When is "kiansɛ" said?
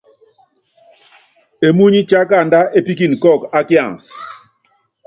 3.67-4.13